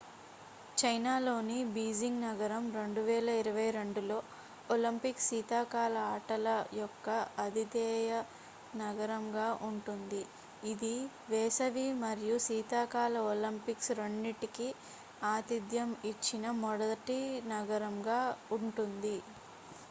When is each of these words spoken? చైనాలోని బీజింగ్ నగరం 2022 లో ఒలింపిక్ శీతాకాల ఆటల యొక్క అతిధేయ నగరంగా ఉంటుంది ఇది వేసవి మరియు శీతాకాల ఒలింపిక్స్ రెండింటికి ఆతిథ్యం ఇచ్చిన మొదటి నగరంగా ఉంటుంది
చైనాలోని 0.77 1.57
బీజింగ్ 1.73 2.21
నగరం 2.23 2.63
2022 2.69 3.75
లో 4.05 4.17
ఒలింపిక్ 4.69 5.21
శీతాకాల 5.25 5.95
ఆటల 6.13 6.47
యొక్క 6.77 7.07
అతిధేయ 7.43 8.09
నగరంగా 8.75 9.45
ఉంటుంది 9.67 10.23
ఇది 10.63 10.93
వేసవి 11.29 11.85
మరియు 12.03 12.37
శీతాకాల 12.47 13.15
ఒలింపిక్స్ 13.29 13.93
రెండింటికి 14.01 14.69
ఆతిథ్యం 15.29 15.91
ఇచ్చిన 16.13 16.45
మొదటి 16.65 17.21
నగరంగా 17.53 18.21
ఉంటుంది 18.57 19.17